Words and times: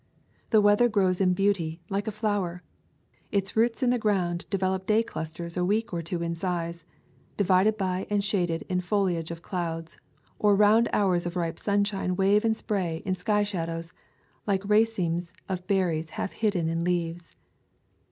The 0.49 0.61
weather 0.61 0.89
grows 0.89 1.21
in 1.21 1.35
beauty, 1.35 1.79
like 1.87 2.07
a 2.07 2.11
flower. 2.11 2.63
Its 3.31 3.55
roots 3.55 3.83
in 3.83 3.91
the 3.91 3.99
ground 3.99 4.45
develop 4.49 4.87
day 4.87 5.03
clusters 5.03 5.55
a 5.55 5.63
week 5.63 5.93
or 5.93 6.01
two 6.01 6.23
in 6.23 6.33
size, 6.33 6.85
divided 7.37 7.77
by 7.77 8.07
and 8.09 8.23
shaded 8.23 8.63
in 8.67 8.81
foliage 8.81 9.29
of 9.29 9.43
clouds; 9.43 9.99
or 10.39 10.55
round 10.55 10.89
hours 10.91 11.27
of 11.27 11.35
ripe 11.35 11.59
sunshine 11.59 12.15
wave 12.15 12.43
and 12.43 12.57
spray 12.57 13.03
in 13.05 13.13
sky 13.13 13.43
shadows, 13.43 13.93
like 14.47 14.67
racemes 14.67 15.31
of 15.47 15.67
berries 15.67 16.09
half 16.09 16.31
hidden 16.31 16.67
in 16.67 16.83
leaves. 16.83 17.35